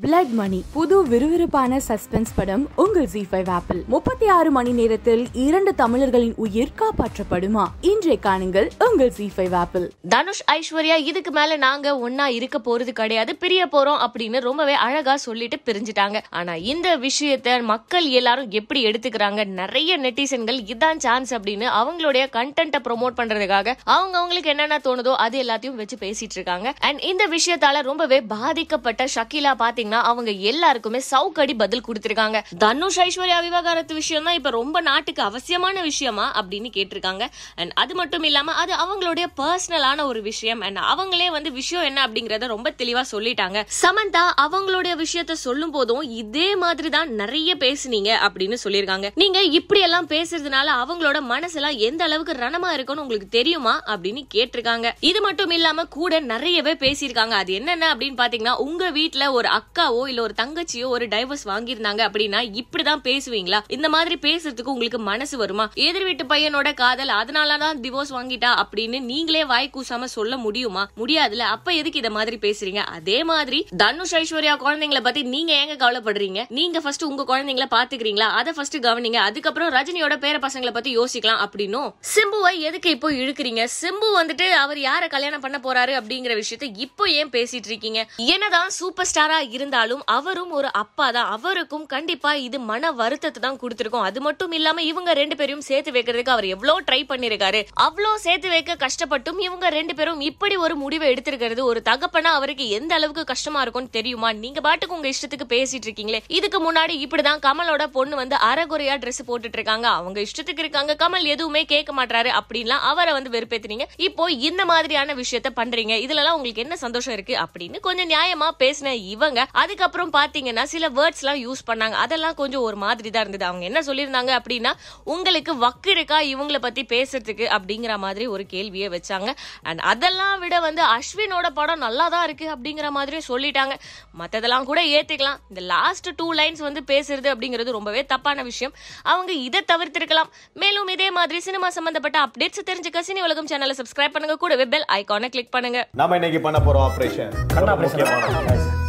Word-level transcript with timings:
Blood 0.00 0.30
மணி 0.30 0.64
புது 0.72 1.06
விறுவிறுப்பான 1.06 1.78
suspense 1.88 2.30
படம் 2.34 2.68
உங்கள் 2.76 3.06
ஜி 3.06 3.26
ஃபைவ் 3.30 3.48
ஆப்பிள் 3.50 3.80
முப்பத்தி 3.86 4.26
ஆறு 4.26 4.50
மணி 4.50 4.72
நேரத்தில் 4.72 5.26
இரண்டு 5.32 5.74
தமிழர்களின் 5.74 6.32
உயிர் 6.36 6.72
காப்பாற்றப்படுமா? 6.78 7.64
இன்றைய 7.80 8.18
காணுங்கள் 8.22 8.68
உங்கள் 8.86 9.10
ஜி 9.10 9.32
ஃபைவ் 9.36 9.54
ஆப்பிள் 9.54 9.92
தனுஷ் 10.08 10.42
ஐஸ்வர்யா 10.52 10.96
இதுக்கு 10.96 11.30
மேல 11.30 11.56
நாங்க 11.56 12.10
ஒன்னா 12.10 12.26
இருக்க 12.26 12.58
போறது 12.58 12.88
கிடையாது 12.88 13.36
பிரிய 13.36 13.66
போறோம் 13.66 14.00
அப்படின்னு 14.06 14.40
ரொம்பவே 14.40 14.72
அழகா 14.72 15.16
சொல்லிட்டு 15.16 15.58
பிரிஞ்சுட்டாங்க. 15.66 16.20
ஆனா 16.30 16.54
இந்த 16.54 16.98
விஷயத்த 16.98 17.62
மக்கள் 17.62 18.04
எல்லாரும் 18.04 18.50
எப்படி 18.50 18.86
எடுத்துக்கிறாங்க? 18.86 19.46
நிறைய 19.46 19.98
நெட்டிசன்கள் 19.98 20.60
இதான் 20.74 20.96
சான்ஸ் 20.96 21.34
அப்படின்னு 21.34 21.68
அவங்களுடைய 21.80 22.24
கண்டென்ட்டை 22.38 22.82
ப்ரொமோட் 22.88 23.18
பண்றதுக்காக 23.20 23.76
அவங்க 23.84 24.16
அவங்களுக்கு 24.18 24.50
என்னென்ன 24.50 24.80
தோணுதோ 24.84 25.14
அது 25.26 25.42
எல்லாத்தையும் 25.42 25.78
வச்சு 25.82 25.98
பேசிட்டு 26.00 26.38
இருக்காங்க. 26.40 26.74
அண்ட் 26.80 27.00
இந்த 27.00 27.28
விஷயத்தால 27.36 27.82
ரொம்பவே 27.82 28.20
பாதிக்கப்பட்ட 28.20 29.04
ஷக்கீலா 29.14 29.54
பாத்தீங்கன்னா 29.92 30.10
அவங்க 30.10 30.30
எல்லாருக்குமே 30.50 31.00
சவுக்கடி 31.12 31.54
பதில் 31.62 31.84
கொடுத்திருக்காங்க. 31.86 32.38
தனுஷ் 32.64 33.00
ஐஸ்வர்யா 33.04 33.38
விவகாரத்து 33.46 33.94
விஷயம் 34.00 34.26
தான் 34.26 34.38
இப்ப 34.40 34.50
ரொம்ப 34.60 34.76
நாட்டுக்கு 34.88 35.22
அவசியமான 35.28 35.82
விஷயமா 35.90 36.26
அப்படின்னு 36.40 36.68
கேட்டிருக்காங்க. 36.76 37.24
அண்ட் 37.60 37.72
அது 37.82 37.92
மட்டும் 38.00 38.24
இல்லாம 38.28 38.54
அது 38.62 38.72
அவங்களுடைய 38.82 39.26
பர்சனலான 39.40 39.98
ஒரு 40.10 40.20
விஷயம். 40.30 40.60
அண்ட் 40.66 40.80
அவங்களே 40.92 41.28
வந்து 41.36 41.52
விஷயம் 41.60 41.86
என்ன 41.90 42.00
அப்படிங்கறத 42.06 42.50
ரொம்ப 42.54 42.68
தெளிவா 42.82 43.04
சொல்லிட்டாங்க. 43.14 43.58
சமந்தா 43.82 44.24
அவங்களுடைய 44.44 44.94
விஷயத்த 45.04 45.36
சொல்லும் 45.46 45.74
போதும் 45.76 46.04
இதே 46.22 46.48
மாதிரி 46.64 46.90
தான் 46.96 47.10
நிறைய 47.22 47.50
பேசுனீங்க 47.64 48.10
அப்படின்னு 48.26 48.58
சொல்லியிருக்காங்க. 48.64 49.08
நீங்க 49.22 49.38
இப்படி 49.58 49.82
எல்லாம் 49.88 50.10
பேசுறதுனால 50.14 50.68
அவங்களோட 50.82 51.18
மனசெல்லாம் 51.34 51.78
எந்த 51.88 52.02
அளவுக்கு 52.08 52.40
ரணமா 52.44 52.70
இருக்கும்னு 52.76 53.04
உங்களுக்கு 53.04 53.28
தெரியுமா 53.38 53.74
அப்படின்னு 53.92 54.22
கேட்டிருக்காங்க. 54.34 54.88
இது 55.10 55.20
மட்டும் 55.20 55.54
இல்லாம 55.58 55.84
கூட 55.98 56.20
நிறையவே 56.32 56.74
பேசியிருக்காங்க. 56.84 57.36
அது 57.42 57.52
என்னென்ன 57.58 57.90
அப்படின்னு 57.94 58.20
பாத்தீங்கன்னா 58.22 58.54
உங்க 58.66 58.84
வீட்டுல 58.98 59.24
ஒரு 59.38 59.48
அக்காவோ 59.72 60.08
இல்ல 60.08 60.22
ஒரு 60.22 60.34
தங்கச்சியோ 60.36 60.86
ஒரு 60.86 61.06
டைவர்ஸ் 61.06 61.44
வாங்கியிருந்தாங்க 61.44 62.00
அப்படின்னா 62.08 62.60
இப்படிதான் 62.60 63.02
பேசுவீங்களா? 63.04 63.60
இந்த 63.68 63.88
மாதிரி 63.88 64.16
பேசுறதுக்கு 64.20 64.72
உங்களுக்கு 64.72 64.98
மனசு 64.98 65.38
வருமா? 65.38 65.70
எதிர் 65.74 66.04
வீட்டு 66.04 66.24
பையனோட 66.24 66.74
காதல் 66.74 67.08
அதனாலதான் 67.08 67.78
டிவோர்ஸ் 67.80 68.12
வாங்கிட்டா 68.12 68.50
அப்படின்னு 68.62 69.00
நீங்களே 69.00 69.44
வாய் 69.44 69.70
கூசாம 69.74 70.04
சொல்ல 70.04 70.36
முடியுமா? 70.36 70.88
முடியாதுல 70.96 71.38
அப்ப 71.38 71.72
எதுக்கு 71.72 71.98
இத 71.98 72.10
மாதிரி 72.10 72.36
பேசுறீங்க? 72.36 72.76
அதே 72.76 73.24
மாதிரி 73.24 73.66
தனுஷ் 73.76 74.14
ஐஸ்வர்யா 74.14 74.54
குழந்தைங்களை 74.64 75.00
பத்தி 75.00 75.22
நீங்க 75.22 75.52
ஏங்க 75.54 75.82
கவலைப்படுறீங்க? 75.84 76.44
நீங்க 76.48 76.80
ஃபர்ஸ்ட் 76.80 77.04
உங்க 77.04 77.24
குழந்தைங்கள 77.30 77.68
பாத்துக்கிறீங்களா 77.76 78.28
அதை 78.40 78.52
ஃபர்ஸ்ட் 78.52 78.76
கவனிங்க. 78.76 79.16
அதுக்கப்புறம் 79.28 79.72
ரஜினியோட 79.72 80.16
பேர 80.26 80.36
பசங்களை 80.46 80.72
பத்தி 80.72 80.98
யோசிக்கலாம் 80.98 81.42
அப்படின்னும். 81.46 81.92
சிம்புவை 82.14 82.58
எதுக்கு 82.58 82.90
இப்போ 82.90 83.10
இழுக்கிறீங்க? 83.12 83.64
சிம்பு 83.80 84.10
வந்துட்டு 84.20 84.50
அவர் 84.50 84.78
யார 84.78 85.08
கல்யாணம் 85.08 85.40
பண்ண 85.40 85.60
போறாரு 85.62 85.94
அப்படிங்கிற 86.02 86.42
விஷயத்த 86.42 86.70
இப்போ 86.76 87.10
ஏன் 87.10 87.28
பேசிட்டு 87.28 87.70
இருக்கீங்க? 87.72 88.00
என்னதான் 88.16 88.70
சூப்பர் 88.70 89.06
ஸ்டாரா 89.14 89.60
இருந்தாலும் 89.62 90.04
அவரும் 90.16 90.52
ஒரு 90.58 90.68
அப்பா 90.82 91.08
தான் 91.16 91.30
அவருக்கும் 91.36 91.86
கண்டிப்பா 91.94 92.30
இது 92.46 92.58
மன 92.70 92.90
வருத்தத்தை 93.00 93.40
தான் 93.44 93.58
கொடுத்துருக்கோம். 93.62 94.06
அது 94.08 94.20
மட்டும் 94.26 94.52
இல்லாம 94.58 94.82
இவங்க 94.90 95.10
ரெண்டு 95.20 95.34
பேரையும் 95.38 95.64
சேர்த்து 95.70 95.90
வைக்கிறதுக்கு 95.96 96.34
அவர் 96.34 96.46
எவ்வளவு 96.54 96.86
ட்ரை 96.88 97.00
பண்ணிருக்காரு. 97.10 97.60
அவ்வளோ 97.86 98.10
சேர்த்து 98.24 98.48
வைக்க 98.54 98.76
கஷ்டப்பட்டும் 98.84 99.38
இவங்க 99.46 99.66
ரெண்டு 99.76 99.94
பேரும் 99.98 100.20
இப்படி 100.30 100.54
ஒரு 100.64 100.74
முடிவை 100.82 101.06
எடுத்திருக்கிறது. 101.12 101.62
ஒரு 101.70 101.80
தகப்பனா 101.88 102.30
அவருக்கு 102.38 102.64
எந்த 102.78 102.92
அளவுக்கு 102.98 103.24
கஷ்டமா 103.32 103.60
இருக்கும்னு 103.64 103.96
தெரியுமா? 103.98 104.30
நீங்க 104.44 104.60
பாட்டுக்கு 104.66 104.96
உங்க 104.96 105.08
இஷ்டத்துக்கு 105.14 105.46
பேசிட்டு 105.54 105.88
இருக்கீங்களே. 105.88 106.20
இதுக்கு 106.38 106.60
முன்னாடி 106.66 106.96
இப்படிதான் 107.04 107.42
கமலோட 107.46 107.86
பொண்ணு 107.96 108.14
வந்து 108.22 108.36
அரைகுறையா 108.50 108.96
ட்ரெஸ் 109.02 109.22
போட்டுட்டு 109.28 109.58
இருக்காங்க 109.60 109.88
அவங்க 109.98 110.18
இஷ்டத்துக்கு 110.26 110.64
இருக்காங்க. 110.64 110.96
கமல் 111.02 111.30
எதுவுமே 111.34 111.64
கேட்க 111.72 111.92
மாட்டாரு 112.00 112.32
அப்படின்லாம் 112.40 112.84
அவரை 112.92 113.14
வந்து 113.18 113.34
வெறுப்பேத்துனீங்க 113.36 113.86
இப்போ 114.08 114.26
இந்த 114.48 114.62
மாதிரியான 114.72 115.14
விஷயத்த 115.22 115.52
பண்றீங்க. 115.60 115.94
இதுலலாம் 116.06 116.36
உங்களுக்கு 116.38 116.64
என்ன 116.66 116.76
சந்தோஷம் 116.84 117.14
இருக்கு? 117.16 117.36
அப்படின்னு 117.44 117.80
கொஞ்சம் 117.88 118.10
நியாயமா 118.14 118.50
பேசின 118.62 118.94
இவங்க 119.14 119.40
அதுக்கப்புறம் 119.52 120.12
பாத்தீங்கன்னா 120.12 120.62
சில 120.62 120.88
வேர்ட்ஸ் 120.88 121.22
எல்லாம் 121.22 121.40
யூஸ் 121.46 121.62
பண்ணாங்க. 121.70 121.96
அதெல்லாம் 122.04 122.34
கொஞ்சம் 122.34 122.64
ஒரு 122.68 122.76
மாதிரி 122.76 123.10
தான் 123.10 123.24
இருந்தது. 123.24 123.44
அவங்க 123.44 123.64
என்ன 123.64 123.80
சொல்லியிருந்தாங்க 123.80 124.32
அப்படின்னா 124.38 124.72
உங்களுக்கு 125.04 125.56
வக்கு 125.56 125.90
இருக்கா? 125.90 126.20
இவங்கள 126.20 126.58
பத்தி 126.58 126.84
பேசுறதுக்கு? 126.94 127.46
அப்படிங்கிற 127.56 127.98
மாதிரி 127.98 128.26
ஒரு 128.26 128.46
கேள்வியை 128.46 128.88
வச்சாங்க. 128.88 129.30
அண்ட் 129.62 129.80
அதெல்லாம் 129.92 130.38
விட 130.38 130.60
வந்து 130.60 130.82
அஸ்வினோட 130.96 131.46
படம் 131.60 131.84
நல்லா 131.86 132.08
தான் 132.08 132.24
இருக்கு 132.24 132.48
அப்படிங்கிற 132.54 132.90
மாதிரி 132.90 133.20
சொல்லிட்டாங்க. 133.28 133.76
மத்ததெல்லாம் 134.20 134.68
கூட 134.70 134.80
ஏத்துக்கலாம். 134.96 135.40
இந்த 135.48 135.60
லாஸ்ட் 135.74 136.08
டூ 136.16 136.34
லைன்ஸ் 136.34 136.62
வந்து 136.68 136.82
பேசுறது 136.92 137.28
அப்படிங்கிறது 137.34 137.76
ரொம்பவே 137.78 138.04
தப்பான 138.06 138.42
விஷயம். 138.42 138.74
அவங்க 139.02 139.32
இதை 139.32 139.62
தவிர்த்திருக்கலாம். 139.72 140.30
மேலும் 140.54 140.88
இதே 140.88 141.10
மாதிரி 141.10 141.40
சினிமா 141.40 141.70
சம்பந்தப்பட்ட 141.70 142.18
அப்டேட்ஸ் 142.26 142.68
தெரிஞ்சுக்க 142.70 143.02
சினி 143.08 143.22
உலகம் 143.28 143.50
சேனலை 143.52 143.76
சப்ஸ்கிரைப் 143.80 144.16
பண்ணுங்க. 144.16 144.36
கூட 144.36 144.66
பெல் 144.74 144.88
ஐகானை 145.00 145.28
கிளிக் 145.28 145.54
பண்ணுங்க. 145.56 145.88
நாம 146.02 146.14
இன்னைக்கு 146.20 146.40
பண்ண 146.40 146.60
போறோம் 146.68 146.86
ஆபரேஷன் 146.90 147.34
கண் 147.54 147.72
ஆபரேஷன் 147.74 148.81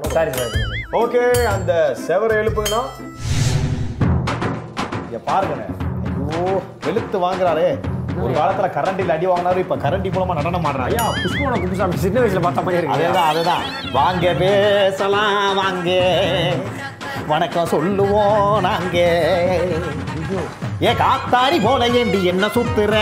பண்ண 0.00 0.14
சாரி 0.16 0.32
சார் 0.38 0.56
ஓகே 1.00 1.22
அந்த 1.54 1.72
செவரை 2.06 2.34
எழுப்புங்கண்ணா. 2.40 2.82
இங்க 5.04 5.18
பாருங்கண்ணே. 5.28 5.66
ஐயோ 6.30 6.60
வெளுத்து 6.86 7.18
வாங்குறாரே. 7.26 7.68
ஒரு 8.22 8.32
காலத்துல 8.38 8.68
கரண்டில 8.76 9.14
அடி 9.16 9.26
வாங்கினாரு 9.26 9.56
இப்ப 9.56 9.76
கரண்டி 9.76 10.08
மூலமா 10.14 10.34
நடனம் 10.38 10.64
ஆடுறாரு. 10.64 10.88
ஐயா 10.92 11.04
புஷ்பவன 11.22 11.60
குப்புசாமி 11.60 11.96
சின்ன 12.04 12.20
வயசுல 12.20 12.42
பார்த்த 12.46 12.62
மாதிரி 12.62 12.80
இருக்கு 12.80 12.96
அதேதான் 12.96 13.30
அதேதான். 13.32 13.64
வாங்க 13.92 14.34
பேசலாம் 14.42 15.56
வாங்க. 15.56 15.90
வணக்கம் 17.26 17.72
சொல்லுவோம் 17.74 18.60
நாங்க. 18.60 18.98
ஏ 20.86 20.90
காத்தாடி 21.00 21.56
போல 21.64 21.86
ஏண்டி 22.00 22.18
என்ன 22.32 22.48
சுத்துற? 22.56 22.96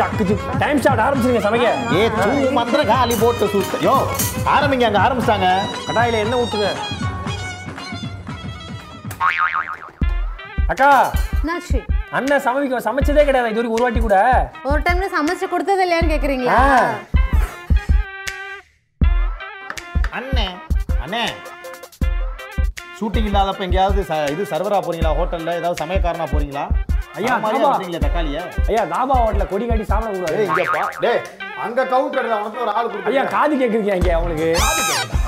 சக்கு 0.00 0.24
டைம் 0.62 0.80
ஸ்டார்ட் 0.82 1.02
ஆரம்பிச்சிருங்க 1.04 1.42
சமைக்க. 1.44 1.68
ஏ 1.98 2.00
தூ 2.16 2.30
மந்திர 2.56 2.80
காலி 2.88 3.16
போட்டு 3.20 3.46
சுத்த. 3.52 3.78
யோ 3.86 3.94
ஆரம்பிங்க 4.54 4.86
அங்க 4.88 5.00
ஆரம்பிச்சிட்டாங்க. 5.04 5.50
கடாயில 5.88 6.22
என்ன 6.24 6.38
ஊத்துங்க. 6.42 6.70
அக்கா 10.72 10.88
என்னாச்சு? 11.40 11.78
அண்ணன் 12.16 12.44
சமைக்க 12.46 12.80
சமைச்சதே 12.88 13.24
கிடையாது. 13.28 13.50
இது 13.52 13.60
வரைக்கும் 13.60 13.76
ஒரு 13.78 13.86
வாட்டி 13.86 14.00
கூட. 14.06 14.16
ஒரு 14.70 14.80
டைம்ல 14.88 15.08
சமைச்சு 15.16 15.48
கொடுத்தது 15.54 15.84
இல்லையான்னு 15.86 16.12
கேக்குறீங்களா. 16.14 16.58
அண்ணே 20.18 20.48
அண்ணே 21.04 21.24
ஷூட்டிங் 22.98 23.26
இல்லாதப்ப 23.28 23.62
எங்கேயாவது 23.64 24.00
இது 24.32 24.44
சர்வரா 24.50 24.78
போறீங்களா? 24.84 25.10
ஹோட்டல்ல 25.18 25.50
ஏதாவது 25.54 25.80
சமையக்காரனா 25.82 26.26
போறீங்களா? 26.30 26.64
ஐயா, 27.18 27.34
மாதிரியா 27.36 27.60
ஆமா. 27.60 27.72
வர்றீங்களே 27.72 28.00
தக்காளிய? 28.04 28.38
ஐயா 28.68 28.82
தாபா 28.92 29.14
ஹோட்டல்ல 29.18 29.44
கொடி 29.48 29.66
காட்டி 29.66 29.84
சாப்பிட 29.84 30.10
ஏய் 30.10 30.18
கூடாது. 30.18 30.42
இங்க 30.48 30.64
பா 30.74 30.82
டேய் 31.04 31.20
அங்க 31.64 31.84
கவுண்டர் 31.86 32.28
உனக்கு 32.36 32.62
ஒரு 32.64 32.72
ஆள் 32.72 32.90
ஐயா 33.10 33.22
காது 33.28 33.54
கேக்குறீங்க 33.56 33.94
இங்க 33.96 34.10
அவங்களுக்கு. 34.14 34.48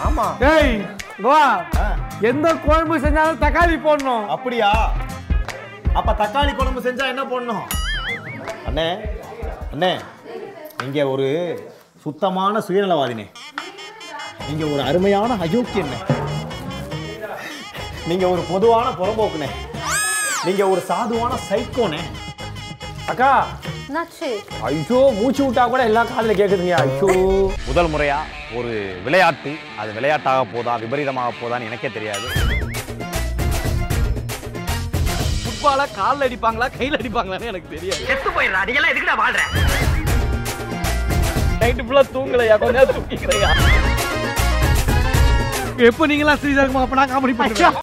ஆமா. 0.05 0.27
டேய் 0.41 0.73
வா. 1.21 1.39
ஆ. 1.79 1.87
எந்த 2.23 2.49
குழம்பு 2.65 2.97
செஞ்சாலும் 2.99 3.43
தக்காளி 3.43 3.77
போடணும். 3.81 4.25
அப்படியா? 4.29 4.71
அப்ப 5.95 6.11
தக்காளி 6.15 6.53
குழம்பு 6.55 6.81
செஞ்சா 6.81 7.07
என்ன 7.09 7.23
பண்ணணும் 7.27 7.65
அண்ணே 8.69 8.89
அண்ணே 9.73 9.93
நீங்க 10.81 11.01
ஒரு 11.09 11.27
சுத்தமான 12.05 12.61
சுயநலவாதினே. 12.67 13.27
நீங்க 14.49 14.65
ஒரு 14.67 14.83
அருமையான 14.83 15.37
அயோக்கியண்ணே 15.43 15.99
நீங்க 18.11 18.25
ஒரு 18.29 18.43
பொதுவான 18.51 18.87
புறம்போக்குனே 19.01 19.49
நீங்க 20.47 20.63
ஒரு 20.69 20.83
சாதுவான 20.89 21.33
சைக்கோனே 21.49 22.03
அக்கா. 23.11 23.31
ஐயோ 24.67 24.99
மூச்சு 25.17 25.43
விட்டா 25.45 25.63
கூட 25.71 25.83
எல்லா 25.89 26.03
காதுல 26.11 26.35
கேக்குதுங்க. 26.41 26.75
ஐயோ. 26.83 27.09
முதல் 27.69 27.91
முறையா 27.93 28.19
ஒரு 28.59 28.73
விளையாட்டு 29.05 29.53
அது 29.81 29.91
விளையாட்டாக 29.97 30.45
போதா 30.53 30.75
விபரீதமாக 30.83 31.33
போதான்னு 31.41 31.69
எனக்கே 31.71 31.91
தெரியாது. 31.97 32.27
ஃபுட்பால 35.43 35.87
கால்ல 35.99 36.29
அடிப்பாங்களா 36.29 36.69
கையில 36.79 37.01
அடிப்பாங்களான்னு 37.01 37.51
எனக்கு 37.53 37.75
தெரியாது. 37.75 38.03
நைட்டு 41.63 41.85
ஃபுல்லா 41.87 42.05
தூங்கலையா? 42.15 42.55
கொஞ்ச 42.59 42.77
நேரம் 42.79 42.97
தூங்கிக்கிறையா? 42.99 43.51
எப்போ 45.89 46.05
நீங்களாம் 46.11 46.41
ஸ்ரீதர்மா 46.41 46.81
அப்ப 46.85 46.97
நான் 46.97 47.13
காமெடி 47.13 47.35
பண்ணுறேன் 47.37 47.77